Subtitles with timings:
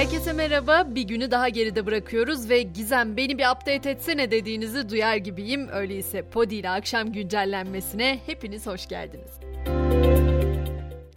[0.00, 0.94] Herkese merhaba.
[0.94, 5.68] Bir günü daha geride bırakıyoruz ve Gizem beni bir update etsene dediğinizi duyar gibiyim.
[5.72, 9.30] Öyleyse Podi ile akşam güncellenmesine hepiniz hoş geldiniz.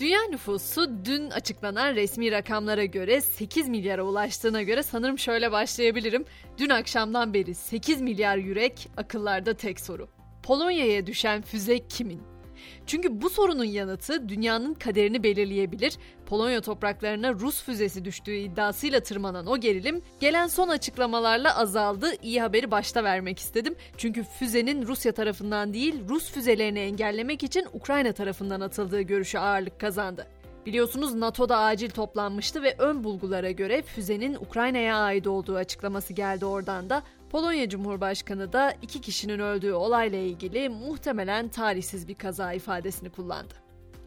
[0.00, 6.24] Dünya nüfusu dün açıklanan resmi rakamlara göre 8 milyara ulaştığına göre sanırım şöyle başlayabilirim.
[6.58, 10.08] Dün akşamdan beri 8 milyar yürek akıllarda tek soru.
[10.42, 12.37] Polonya'ya düşen füze kimin?
[12.86, 15.98] Çünkü bu sorunun yanıtı dünyanın kaderini belirleyebilir.
[16.26, 22.12] Polonya topraklarına Rus füzesi düştüğü iddiasıyla tırmanan o gerilim gelen son açıklamalarla azaldı.
[22.22, 23.74] İyi haberi başta vermek istedim.
[23.96, 30.26] Çünkü füzenin Rusya tarafından değil Rus füzelerini engellemek için Ukrayna tarafından atıldığı görüşü ağırlık kazandı.
[30.66, 36.90] Biliyorsunuz NATO'da acil toplanmıştı ve ön bulgulara göre füzenin Ukrayna'ya ait olduğu açıklaması geldi oradan
[36.90, 37.02] da.
[37.30, 43.54] Polonya Cumhurbaşkanı da iki kişinin öldüğü olayla ilgili muhtemelen tarihsiz bir kaza ifadesini kullandı.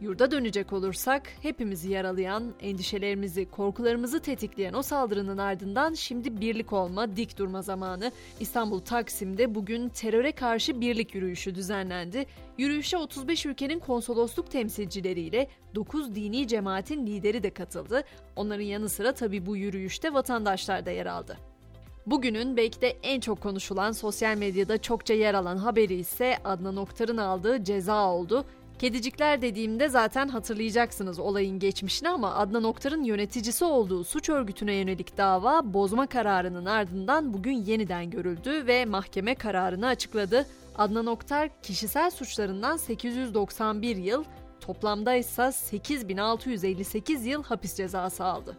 [0.01, 7.37] Yurda dönecek olursak hepimizi yaralayan, endişelerimizi, korkularımızı tetikleyen o saldırının ardından şimdi birlik olma, dik
[7.37, 8.11] durma zamanı.
[8.39, 12.25] İstanbul Taksim'de bugün teröre karşı birlik yürüyüşü düzenlendi.
[12.57, 18.03] Yürüyüşe 35 ülkenin konsolosluk temsilcileriyle 9 dini cemaatin lideri de katıldı.
[18.35, 21.50] Onların yanı sıra tabi bu yürüyüşte vatandaşlar da yer aldı.
[22.05, 27.17] Bugünün belki de en çok konuşulan sosyal medyada çokça yer alan haberi ise Adnan Oktar'ın
[27.17, 28.45] aldığı ceza oldu.
[28.79, 35.73] Kedicikler dediğimde zaten hatırlayacaksınız olayın geçmişini ama Adnan Oktar'ın yöneticisi olduğu suç örgütüne yönelik dava
[35.73, 40.45] bozma kararının ardından bugün yeniden görüldü ve mahkeme kararını açıkladı.
[40.77, 44.23] Adnan Oktar kişisel suçlarından 891 yıl,
[44.61, 48.57] toplamda ise 8658 yıl hapis cezası aldı.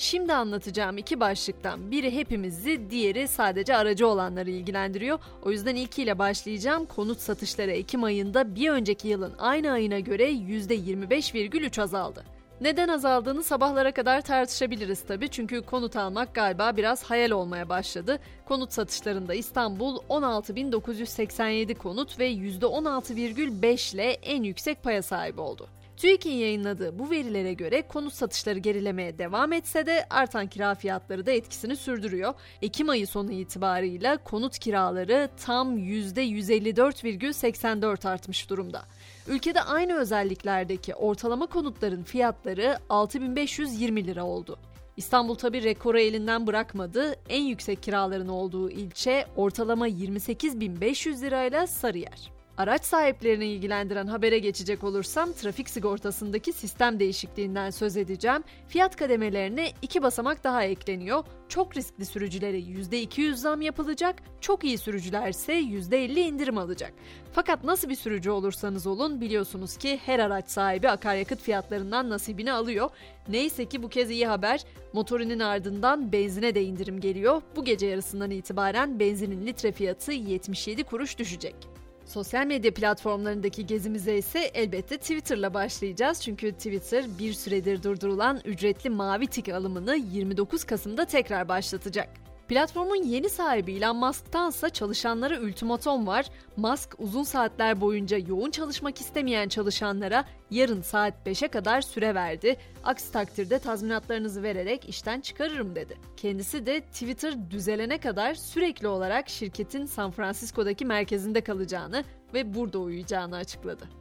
[0.00, 5.18] Şimdi anlatacağım iki başlıktan biri hepimizi, diğeri sadece aracı olanları ilgilendiriyor.
[5.42, 6.86] O yüzden ilkiyle başlayacağım.
[6.86, 12.24] Konut satışları Ekim ayında bir önceki yılın aynı ayına göre %25,3 azaldı.
[12.60, 18.18] Neden azaldığını sabahlara kadar tartışabiliriz tabi çünkü konut almak galiba biraz hayal olmaya başladı.
[18.44, 25.68] Konut satışlarında İstanbul 16.987 konut ve %16,5 ile en yüksek paya sahip oldu.
[26.00, 31.30] TÜİK'in yayınladığı bu verilere göre konut satışları gerilemeye devam etse de artan kira fiyatları da
[31.30, 32.34] etkisini sürdürüyor.
[32.62, 38.82] Ekim ayı sonu itibarıyla konut kiraları tam %154,84 artmış durumda.
[39.28, 44.58] Ülkede aynı özelliklerdeki ortalama konutların fiyatları 6520 lira oldu.
[44.96, 47.14] İstanbul tabi rekoru elinden bırakmadı.
[47.28, 52.39] En yüksek kiraların olduğu ilçe ortalama 28.500 lirayla Sarıyer.
[52.60, 58.44] Araç sahiplerini ilgilendiren habere geçecek olursam trafik sigortasındaki sistem değişikliğinden söz edeceğim.
[58.68, 61.24] Fiyat kademelerine iki basamak daha ekleniyor.
[61.48, 66.92] Çok riskli sürücülere %200 zam yapılacak, çok iyi sürücüler ise %50 indirim alacak.
[67.32, 72.90] Fakat nasıl bir sürücü olursanız olun biliyorsunuz ki her araç sahibi akaryakıt fiyatlarından nasibini alıyor.
[73.28, 77.42] Neyse ki bu kez iyi haber, motorinin ardından benzine de indirim geliyor.
[77.56, 81.79] Bu gece yarısından itibaren benzinin litre fiyatı 77 kuruş düşecek.
[82.10, 86.22] Sosyal medya platformlarındaki gezimize ise elbette Twitter'la başlayacağız.
[86.22, 92.08] Çünkü Twitter bir süredir durdurulan ücretli mavi tik alımını 29 Kasım'da tekrar başlatacak.
[92.50, 96.26] Platformun yeni sahibi Elon Musk'tansa çalışanlara ultimatom var.
[96.56, 102.56] Musk uzun saatler boyunca yoğun çalışmak istemeyen çalışanlara yarın saat 5'e kadar süre verdi.
[102.84, 105.98] Aksi takdirde tazminatlarınızı vererek işten çıkarırım dedi.
[106.16, 113.36] Kendisi de Twitter düzelene kadar sürekli olarak şirketin San Francisco'daki merkezinde kalacağını ve burada uyuyacağını
[113.36, 113.99] açıkladı.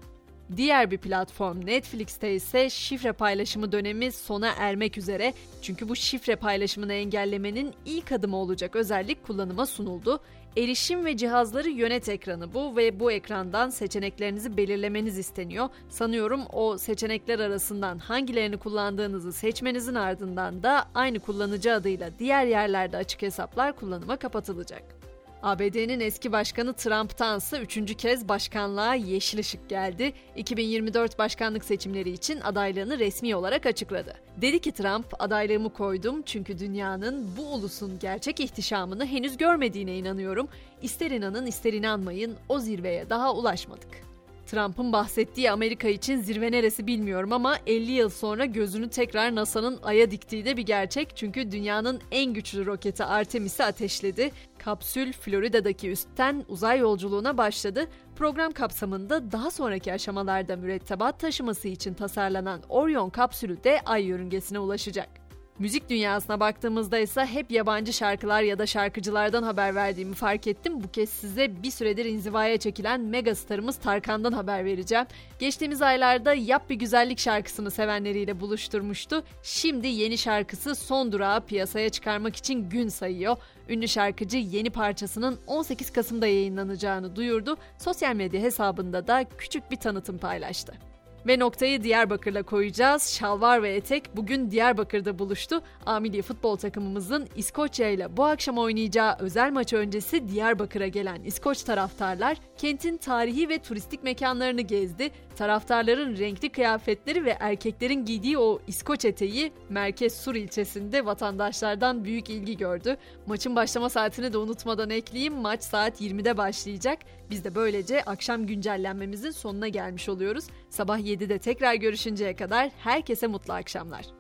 [0.58, 5.34] Diğer bir platform Netflix'te ise şifre paylaşımı dönemi sona ermek üzere.
[5.62, 10.20] Çünkü bu şifre paylaşımını engellemenin ilk adımı olacak özellik kullanıma sunuldu.
[10.58, 15.70] Erişim ve cihazları yönet ekranı bu ve bu ekrandan seçeneklerinizi belirlemeniz isteniyor.
[15.90, 23.22] Sanıyorum o seçenekler arasından hangilerini kullandığınızı seçmenizin ardından da aynı kullanıcı adıyla diğer yerlerde açık
[23.22, 24.99] hesaplar kullanıma kapatılacak.
[25.44, 30.14] ABD'nin eski başkanı Trump'tansa üçüncü kez başkanlığa yeşil ışık geldi.
[30.36, 34.16] 2024 başkanlık seçimleri için adaylığını resmi olarak açıkladı.
[34.42, 40.48] Dedi ki Trump, adaylığımı koydum çünkü dünyanın bu ulusun gerçek ihtişamını henüz görmediğine inanıyorum.
[40.82, 44.09] İster inanın ister inanmayın o zirveye daha ulaşmadık.
[44.50, 50.12] Trump'ın bahsettiği Amerika için zirve neresi bilmiyorum ama 50 yıl sonra gözünü tekrar NASA'nın Ay'a
[50.12, 51.18] diktiği de bir gerçek.
[51.18, 54.32] Çünkü dünyanın en güçlü roketi Artemis'i ateşledi.
[54.58, 57.88] Kapsül Florida'daki üstten uzay yolculuğuna başladı.
[58.16, 65.19] Program kapsamında daha sonraki aşamalarda mürettebat taşıması için tasarlanan Orion kapsülü de Ay yörüngesine ulaşacak.
[65.60, 70.84] Müzik dünyasına baktığımızda ise hep yabancı şarkılar ya da şarkıcılardan haber verdiğimi fark ettim.
[70.84, 75.06] Bu kez size bir süredir inzivaya çekilen mega starımız Tarkan'dan haber vereceğim.
[75.40, 79.24] Geçtiğimiz aylarda Yap Bir Güzellik şarkısını sevenleriyle buluşturmuştu.
[79.44, 83.38] Şimdi yeni şarkısı Son Durağı piyasaya çıkarmak için gün sayıyor.
[83.70, 87.58] Ünlü şarkıcı yeni parçasının 18 Kasım'da yayınlanacağını duyurdu.
[87.78, 90.89] Sosyal medya hesabında da küçük bir tanıtım paylaştı.
[91.28, 93.14] Ve noktayı Diyarbakır'la koyacağız.
[93.20, 95.62] Şalvar ve etek bugün Diyarbakır'da buluştu.
[95.86, 102.38] Amili futbol takımımızın İskoçya ile bu akşam oynayacağı özel maç öncesi Diyarbakır'a gelen İskoç taraftarlar
[102.60, 105.12] kentin tarihi ve turistik mekanlarını gezdi.
[105.36, 112.58] Taraftarların renkli kıyafetleri ve erkeklerin giydiği o İskoç eteği Merkez Sur ilçesinde vatandaşlardan büyük ilgi
[112.58, 112.98] gördü.
[113.26, 115.34] Maçın başlama saatini de unutmadan ekleyeyim.
[115.34, 117.00] Maç saat 20'de başlayacak.
[117.30, 120.46] Biz de böylece akşam güncellenmemizin sonuna gelmiş oluyoruz.
[120.70, 124.19] Sabah 7'de tekrar görüşünceye kadar herkese mutlu akşamlar.